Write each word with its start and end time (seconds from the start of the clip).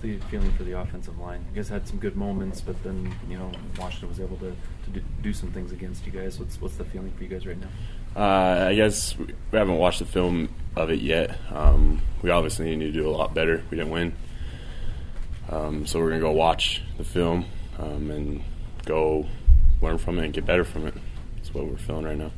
the 0.00 0.18
feeling 0.30 0.52
for 0.52 0.64
the 0.64 0.78
offensive 0.78 1.18
line? 1.18 1.44
You 1.50 1.56
guys 1.56 1.68
had 1.68 1.86
some 1.86 1.98
good 1.98 2.16
moments, 2.16 2.60
but 2.60 2.82
then 2.82 3.14
you 3.28 3.38
know 3.38 3.50
Washington 3.78 4.08
was 4.08 4.20
able 4.20 4.36
to, 4.38 4.50
to 4.84 4.90
do, 4.90 5.02
do 5.22 5.32
some 5.32 5.52
things 5.52 5.72
against 5.72 6.06
you 6.06 6.12
guys. 6.12 6.38
What's 6.38 6.60
what's 6.60 6.76
the 6.76 6.84
feeling 6.84 7.12
for 7.16 7.24
you 7.24 7.28
guys 7.28 7.46
right 7.46 7.58
now? 7.58 7.68
Uh, 8.16 8.68
I 8.68 8.74
guess 8.74 9.16
we 9.16 9.34
haven't 9.52 9.76
watched 9.76 10.00
the 10.00 10.04
film 10.04 10.48
of 10.76 10.90
it 10.90 11.00
yet. 11.00 11.38
Um, 11.50 12.02
we 12.22 12.30
obviously 12.30 12.74
need 12.74 12.84
to 12.84 12.92
do 12.92 13.08
a 13.08 13.12
lot 13.12 13.34
better. 13.34 13.62
We 13.70 13.76
didn't 13.76 13.92
win, 13.92 14.14
um, 15.50 15.86
so 15.86 16.00
we're 16.00 16.10
gonna 16.10 16.20
go 16.20 16.32
watch 16.32 16.82
the 16.96 17.04
film 17.04 17.46
um, 17.78 18.10
and 18.10 18.42
go 18.84 19.26
learn 19.82 19.98
from 19.98 20.18
it 20.18 20.24
and 20.24 20.34
get 20.34 20.46
better 20.46 20.64
from 20.64 20.86
it. 20.86 20.94
That's 21.36 21.54
what 21.54 21.66
we're 21.66 21.76
feeling 21.76 22.04
right 22.04 22.18
now. 22.18 22.32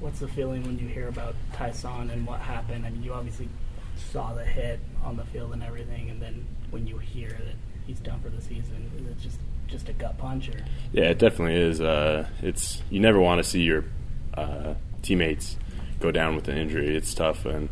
What's 0.00 0.20
the 0.20 0.28
feeling 0.28 0.62
when 0.64 0.78
you 0.78 0.86
hear 0.86 1.08
about 1.08 1.34
Ty'Son 1.52 2.10
and 2.10 2.26
what 2.26 2.40
happened? 2.40 2.84
I 2.84 2.90
mean, 2.90 3.02
you 3.02 3.12
obviously 3.12 3.48
saw 3.96 4.34
the 4.34 4.44
hit 4.44 4.80
on 5.04 5.16
the 5.16 5.24
field 5.26 5.52
and 5.52 5.62
everything, 5.62 6.10
and 6.10 6.20
then 6.20 6.46
when 6.70 6.86
you 6.86 6.98
hear 6.98 7.28
that 7.28 7.54
he's 7.86 8.00
done 8.00 8.20
for 8.20 8.30
the 8.30 8.40
season, 8.40 8.90
is 8.98 9.06
it 9.06 9.18
just 9.20 9.38
just 9.66 9.88
a 9.88 9.92
gut 9.92 10.16
punch? 10.18 10.48
Or? 10.48 10.58
Yeah, 10.92 11.04
it 11.04 11.18
definitely 11.18 11.56
is. 11.56 11.80
Uh, 11.80 12.26
it's 12.42 12.82
you 12.90 13.00
never 13.00 13.20
want 13.20 13.42
to 13.42 13.48
see 13.48 13.62
your 13.62 13.84
uh, 14.34 14.74
teammates 15.02 15.56
go 16.00 16.10
down 16.10 16.34
with 16.34 16.48
an 16.48 16.56
injury. 16.56 16.96
It's 16.96 17.14
tough, 17.14 17.44
and 17.44 17.68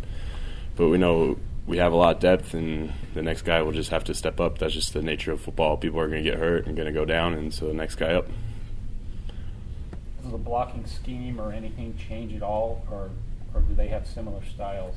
but 0.77 0.89
we 0.89 0.98
know 0.98 1.39
we 1.66 1.79
have 1.79 1.92
a 1.92 1.97
lot 1.97 2.16
of 2.16 2.20
depth, 2.20 2.55
and 2.55 2.92
the 3.15 3.23
next 3.23 3.42
guy 3.42 3.62
will 3.62 3.73
just 3.73 3.91
have 3.91 4.05
to 4.05 4.14
step 4.14 4.41
up. 4.41 4.59
That's 4.59 4.75
just 4.75 4.92
the 4.92 5.03
nature 5.03 5.33
of 5.33 5.41
football. 5.41 5.77
People 5.77 6.01
are 6.01 6.09
going 6.09 6.23
to 6.23 6.30
get 6.30 6.39
hurt 6.39 6.67
and 6.67 6.77
going 6.77 6.87
to 6.87 6.92
go 6.92 7.05
down, 7.05 7.34
and 7.34 7.53
so 7.53 7.67
the 7.67 7.75
next 7.75 7.97
guy 7.97 8.12
up. 8.12 8.27
Does 10.23 10.33
the 10.33 10.39
blocking 10.39 10.87
scheme 10.87 11.41
or 11.41 11.53
anything 11.53 11.97
change 11.97 12.34
at 12.34 12.42
all, 12.42 12.84
or 12.91 13.11
or 13.55 13.61
do 13.61 13.75
they 13.75 13.89
have 13.89 14.06
similar 14.06 14.41
styles, 14.45 14.97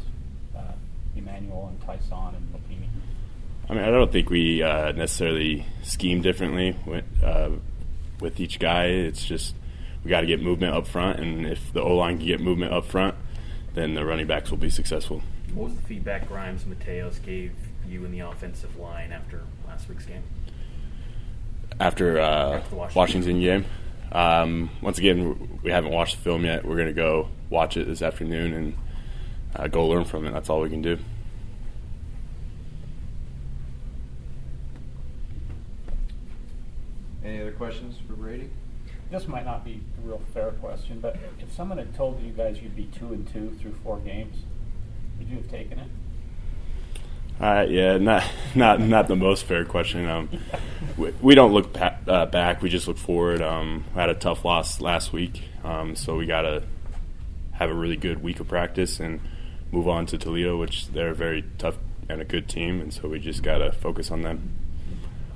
uh, 0.56 0.72
Emmanuel 1.16 1.68
and 1.70 1.82
Ty'Son 1.82 2.36
and 2.36 2.54
Lopini? 2.54 2.88
I 3.70 3.74
mean, 3.74 3.84
I 3.84 3.90
don't 3.90 4.12
think 4.12 4.30
we 4.30 4.62
uh, 4.62 4.92
necessarily 4.92 5.66
scheme 5.84 6.22
differently 6.22 6.78
with, 6.86 7.06
uh, 7.24 7.50
with 8.20 8.40
each 8.40 8.60
guy. 8.60 8.86
It's 8.86 9.26
just 9.26 9.56
we 10.04 10.10
got 10.10 10.22
to 10.22 10.28
get 10.28 10.42
movement 10.42 10.76
up 10.76 10.88
front, 10.88 11.20
and 11.20 11.48
if 11.48 11.74
the 11.74 11.82
O 11.82 11.96
line 11.96 12.18
can 12.20 12.28
get 12.28 12.40
movement 12.40 12.72
up 12.72 12.86
front, 12.86 13.16
then 13.74 13.96
the 13.96 14.06
running 14.06 14.28
backs 14.28 14.52
will 14.52 14.58
be 14.58 14.70
successful. 14.70 15.24
What 15.54 15.66
was 15.70 15.76
the 15.76 15.82
feedback 15.82 16.28
Grimes 16.28 16.64
Mateos 16.64 17.24
gave 17.24 17.54
you 17.88 18.06
in 18.06 18.12
the 18.12 18.20
offensive 18.20 18.78
line 18.78 19.12
after 19.12 19.42
last 19.68 19.90
week's 19.90 20.06
game? 20.06 20.24
After, 21.80 22.20
uh, 22.20 22.58
After 22.58 22.70
the 22.70 22.76
Washington. 22.76 23.00
Washington 23.00 23.40
game, 23.42 23.66
um, 24.12 24.70
once 24.82 24.98
again, 24.98 25.60
we 25.64 25.72
haven't 25.72 25.92
watched 25.92 26.18
the 26.18 26.22
film 26.22 26.46
yet. 26.46 26.64
We're 26.66 26.76
going 26.76 26.88
to 26.88 26.94
go 26.94 27.30
watch 27.50 27.78
it 27.78 27.88
this 27.88 28.02
afternoon 28.02 28.54
and 28.54 28.78
uh, 29.56 29.68
go 29.68 29.88
learn 29.88 30.06
from 30.06 30.26
it. 30.26 30.32
That's 30.32 30.50
all 30.50 30.62
we 30.62 30.70
can 30.70 30.82
do. 30.82 30.98
Any 37.26 37.42
other 37.42 37.52
questions 37.54 37.96
for 38.06 38.14
Brady? 38.14 38.52
This 39.10 39.28
might 39.28 39.46
not 39.46 39.66
be 39.66 39.82
a 39.98 40.08
real 40.08 40.22
fair 40.32 40.52
question, 40.52 41.00
but 41.00 41.18
if 41.40 41.52
someone 41.52 41.80
had 41.80 41.96
told 41.96 42.22
you 42.22 42.32
guys 42.32 42.62
you'd 42.62 42.76
be 42.76 42.86
two 42.86 43.14
and 43.14 43.28
two 43.34 43.58
through 43.60 43.76
four 43.84 43.98
games, 43.98 44.36
would 45.18 45.28
you 45.28 45.38
have 45.38 45.50
taken 45.50 45.80
it? 45.80 45.88
Uh, 47.42 47.66
yeah, 47.68 47.98
not 47.98 48.24
not 48.54 48.80
not 48.80 49.08
the 49.08 49.16
most 49.16 49.46
fair 49.46 49.66
question. 49.66 50.08
Um, 50.08 50.30
we, 50.98 51.12
we 51.22 51.36
don't 51.36 51.52
look 51.52 51.74
pa- 51.74 51.98
uh, 52.08 52.28
back; 52.28 52.62
we 52.62 52.70
just 52.70 52.88
look 52.88 52.98
forward. 52.98 53.42
Um, 53.42 53.86
we 53.94 54.00
had 54.00 54.10
a 54.10 54.16
tough 54.16 54.46
loss 54.46 54.80
last 54.80 55.12
week, 55.12 55.42
um, 55.64 55.96
so 55.96 56.16
we 56.16 56.28
got 56.28 56.44
to 56.44 56.64
have 57.54 57.72
a 57.72 57.74
really 57.74 57.98
good 57.98 58.22
week 58.22 58.40
of 58.40 58.48
practice 58.48 59.00
and 59.00 59.20
move 59.72 59.88
on 59.88 60.06
to 60.08 60.18
Toledo, 60.18 60.58
which 60.58 60.90
they're 60.90 61.10
a 61.10 61.16
very 61.16 61.44
tough 61.58 61.78
and 62.08 62.22
a 62.22 62.26
good 62.26 62.48
team, 62.48 62.80
and 62.82 62.94
so 62.94 63.10
we 63.10 63.20
just 63.20 63.42
got 63.42 63.58
to 63.58 63.72
focus 63.72 64.12
on 64.12 64.22
them. 64.22 64.65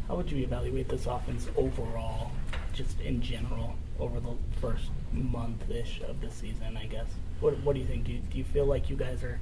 How 0.09 0.15
would 0.15 0.31
you 0.31 0.43
evaluate 0.43 0.89
this 0.89 1.05
offense 1.05 1.47
overall, 1.55 2.31
just 2.73 2.99
in 2.99 3.21
general, 3.21 3.75
over 3.99 4.19
the 4.19 4.35
first 4.59 4.89
month 5.13 5.69
ish 5.69 6.01
of 6.01 6.19
the 6.19 6.31
season? 6.31 6.75
I 6.75 6.87
guess. 6.87 7.05
What 7.39 7.57
What 7.59 7.73
do 7.75 7.79
you 7.79 7.85
think? 7.85 8.05
Do 8.05 8.13
you, 8.13 8.19
do 8.19 8.39
you 8.39 8.43
feel 8.43 8.65
like 8.65 8.89
you 8.89 8.95
guys 8.95 9.23
are 9.23 9.39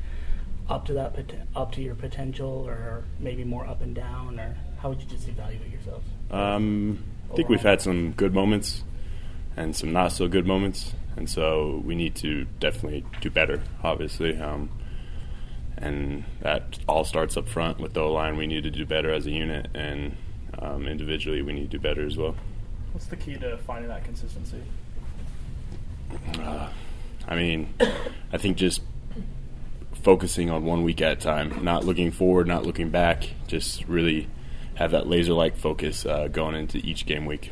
up 0.70 0.86
to 0.88 0.94
that 0.94 1.16
up 1.56 1.72
to 1.72 1.82
your 1.82 1.96
potential, 1.96 2.66
or 2.68 3.06
maybe 3.18 3.46
more 3.46 3.66
up 3.66 3.82
and 3.82 3.96
down, 3.96 4.42
or 4.42 4.58
how 4.82 4.90
would 4.90 5.02
you 5.02 5.08
just 5.08 5.30
evaluate 5.30 5.72
yourselves? 5.72 6.06
Um, 6.30 7.02
I 7.32 7.36
think 7.36 7.48
we've 7.48 7.62
had 7.62 7.82
some 7.82 8.12
good 8.12 8.34
moments 8.34 8.84
and 9.56 9.74
some 9.74 9.94
not 9.94 10.12
so 10.12 10.28
good 10.28 10.46
moments, 10.46 10.94
and 11.16 11.30
so 11.30 11.82
we 11.86 11.96
need 11.96 12.16
to 12.16 12.46
definitely 12.60 13.06
do 13.22 13.30
better. 13.30 13.64
Obviously, 13.84 14.38
um, 14.38 14.70
and 15.78 16.26
that 16.42 16.78
all 16.90 17.06
starts 17.06 17.38
up 17.38 17.48
front 17.48 17.80
with 17.80 17.94
the 17.94 18.02
O 18.02 18.12
line. 18.12 18.36
We 18.36 18.48
need 18.48 18.64
to 18.64 18.72
do 18.72 18.86
better 18.86 19.14
as 19.14 19.26
a 19.26 19.32
unit, 19.32 19.70
and 19.74 20.18
um, 20.60 20.88
individually, 20.88 21.42
we 21.42 21.54
need 21.54 21.72
to 21.72 21.78
do 21.78 21.80
better 21.80 22.06
as 22.06 22.18
well. 22.18 22.36
What's 22.94 23.08
the 23.08 23.16
key 23.16 23.36
to 23.36 23.58
finding 23.58 23.90
that 23.90 24.04
consistency? 24.04 24.62
Uh, 26.40 26.70
I 27.28 27.36
mean, 27.36 27.74
I 28.34 28.38
think 28.38 28.58
just 28.58 28.82
focusing 30.04 30.50
on 30.50 30.64
one 30.64 30.84
week 30.84 31.02
at 31.02 31.12
a 31.12 31.16
time, 31.16 31.64
not 31.64 31.84
looking 31.84 32.12
forward, 32.12 32.48
not 32.48 32.66
looking 32.66 32.90
back, 32.90 33.30
just 33.48 33.86
really 33.88 34.28
have 34.76 34.92
that 34.92 35.08
laser 35.08 35.34
like 35.34 35.58
focus 35.58 36.06
uh, 36.06 36.28
going 36.28 36.56
into 36.56 36.78
each 36.78 37.06
game 37.06 37.26
week. 37.26 37.52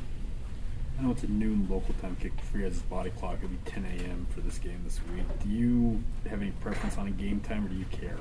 I 0.98 1.04
know 1.04 1.12
it's 1.12 1.24
a 1.24 1.28
noon 1.28 1.68
local 1.70 1.94
time 1.96 2.16
kick 2.22 2.32
for 2.40 2.58
your 2.58 2.70
guys' 2.70 2.82
body 2.84 3.10
clock. 3.10 3.38
It'll 3.40 3.50
be 3.50 3.58
10 3.66 3.86
a.m. 3.86 4.28
for 4.30 4.40
this 4.40 4.58
game 4.58 4.80
this 4.86 5.02
week. 5.14 5.26
Do 5.44 5.50
you 5.50 6.02
have 6.30 6.42
any 6.42 6.52
preference 6.52 6.98
on 6.98 7.08
a 7.08 7.12
game 7.12 7.42
time, 7.42 7.66
or 7.66 7.70
do 7.70 7.76
you 7.76 7.86
care? 7.92 8.16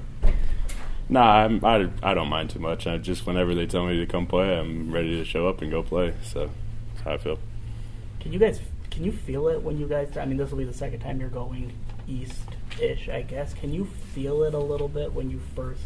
Nah, 1.09 1.45
I'm, 1.45 1.65
I, 1.65 1.91
I 2.03 2.15
don't 2.15 2.29
mind 2.29 2.51
too 2.51 2.61
much. 2.61 2.87
I 2.87 2.97
just 2.97 3.27
whenever 3.27 3.55
they 3.55 3.67
tell 3.67 3.87
me 3.87 3.97
to 3.99 4.07
come 4.07 4.27
play, 4.27 4.59
I'm 4.59 4.91
ready 4.91 5.17
to 5.17 5.25
show 5.25 5.49
up 5.49 5.61
and 5.63 5.71
go 5.71 5.83
play. 5.83 6.15
So 6.23 6.51
that's 6.95 7.05
how 7.05 7.13
I 7.13 7.19
feel. 7.19 7.39
Can 8.21 8.33
you 8.33 8.39
guys 8.39 8.61
can 8.95 9.03
you 9.05 9.11
feel 9.11 9.49
it 9.49 9.61
when 9.61 9.77
you 9.77 9.89
guys? 9.89 10.17
I 10.17 10.25
mean, 10.25 10.37
this 10.37 10.51
will 10.53 10.59
be 10.59 10.65
the 10.65 10.73
second 10.73 11.01
time 11.01 11.19
you're 11.19 11.29
going 11.29 11.73
east-ish, 12.07 13.09
I 13.09 13.23
guess. 13.23 13.53
Can 13.53 13.75
you 13.75 13.87
feel 14.15 14.45
it 14.45 14.55
a 14.55 14.59
little 14.59 14.87
bit 14.87 15.13
when 15.13 15.31
you 15.31 15.41
first 15.57 15.83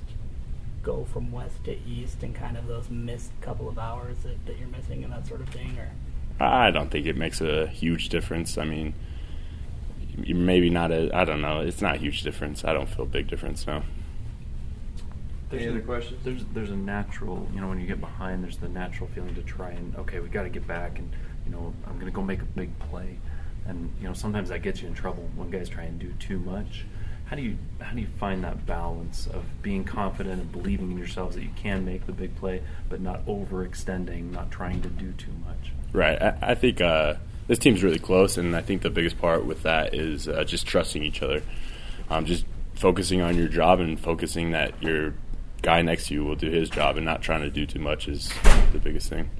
go 0.83 1.07
from 1.07 1.33
west 1.33 1.65
to 1.65 1.77
east 1.87 2.23
and 2.23 2.35
kind 2.35 2.59
of 2.59 2.67
those 2.67 2.91
missed 2.91 3.31
couple 3.41 3.67
of 3.67 3.79
hours 3.79 4.19
that, 4.19 4.45
that 4.45 4.59
you're 4.59 4.69
missing 4.69 5.05
and 5.05 5.13
that 5.15 5.27
sort 5.27 5.41
of 5.41 5.49
thing? 5.49 5.79
Or 5.79 5.91
I 6.45 6.71
don't 6.71 6.91
think 6.91 7.07
it 7.07 7.17
makes 7.17 7.41
a 7.41 7.67
huge 7.67 8.11
difference. 8.11 8.59
I 8.59 8.65
mean, 8.65 8.93
maybe 10.15 10.69
not 10.69 10.93
a. 10.93 11.11
I 11.17 11.25
don't 11.25 11.41
know. 11.41 11.61
It's 11.61 11.81
not 11.81 11.97
a 11.97 11.99
huge 11.99 12.23
difference. 12.23 12.63
I 12.63 12.75
don't 12.75 12.91
feel 12.91 13.07
a 13.07 13.09
big 13.09 13.29
difference 13.29 13.67
now. 13.67 13.85
There's 15.51 15.63
Any 15.63 15.71
a- 15.73 15.75
other 15.77 15.85
questions? 15.85 16.23
There's 16.25 16.45
there's 16.53 16.71
a 16.71 16.77
natural, 16.77 17.49
you 17.55 17.61
know, 17.61 17.69
when 17.69 17.81
you 17.81 17.87
get 17.87 18.01
behind, 18.01 18.45
there's 18.45 18.59
the 18.59 18.69
natural 18.69 19.09
feeling 19.15 19.35
to 19.35 19.43
try 19.43 19.71
and 19.71 19.95
okay, 19.97 20.21
we 20.21 20.29
got 20.29 20.43
to 20.43 20.51
get 20.51 20.67
back, 20.67 20.99
and 20.99 21.11
you 21.47 21.53
know, 21.53 21.73
I'm 21.87 21.95
going 21.95 22.07
to 22.07 22.13
go 22.13 22.23
make 22.23 22.43
a 22.43 22.47
big 22.47 22.77
play, 22.79 23.19
and 23.67 23.91
you 24.01 24.07
know, 24.07 24.13
sometimes 24.15 24.51
that 24.51 24.63
gets 24.63 24.83
you 24.83 24.89
in 24.89 24.95
trouble 24.95 25.29
when 25.37 25.51
guys 25.51 25.69
try 25.69 25.85
and 25.85 25.99
do 25.99 26.13
too 26.19 26.39
much. 26.39 26.85
How 27.27 27.37
do 27.37 27.43
you 27.43 27.57
how 27.81 27.93
do 27.95 28.01
you 28.01 28.07
find 28.19 28.43
that 28.45 28.67
balance 28.67 29.27
of 29.27 29.45
being 29.63 29.85
confident 29.85 30.41
and 30.41 30.53
believing 30.53 30.91
in 30.91 30.99
yourselves 30.99 31.35
that 31.37 31.43
you 31.43 31.51
can 31.57 31.85
make 31.85 32.07
the 32.07 32.13
big 32.13 32.35
play, 32.37 32.63
but 32.89 33.01
not 33.01 33.25
overextending, 33.27 34.31
not 34.33 34.51
trying 34.51 34.81
to 34.83 34.89
do 34.89 35.13
too 35.13 35.33
much? 35.47 35.73
Right. 35.93 36.21
I, 36.21 36.39
I 36.43 36.55
think 36.55 36.81
uh, 36.81 37.15
this 37.47 37.59
team's 37.59 37.83
really 37.83 37.99
close, 37.99 38.37
and 38.39 38.55
I 38.55 38.61
think 38.63 38.83
the 38.83 38.91
biggest 38.91 39.19
part 39.19 39.45
with 39.47 39.63
that 39.63 39.95
is 39.95 40.29
uh, 40.29 40.45
just 40.45 40.67
trusting 40.67 41.03
each 41.03 41.23
other. 41.23 41.43
Um, 42.11 42.25
just 42.25 42.45
focusing 42.75 43.21
on 43.21 43.37
your 43.37 43.49
job 43.49 43.81
and 43.81 43.99
focusing 44.01 44.53
that 44.53 44.83
your 44.83 45.13
guy 45.63 45.83
next 45.83 46.09
to 46.09 46.15
you 46.15 46.25
will 46.25 46.37
do 46.37 46.51
his 46.51 46.71
job, 46.71 46.97
and 46.97 47.05
not 47.05 47.23
trying 47.23 47.43
to 47.43 47.51
do 47.51 47.67
too 47.67 47.79
much 47.79 48.09
is 48.09 48.33
the 48.73 48.79
biggest 48.79 49.09
thing. 49.09 49.31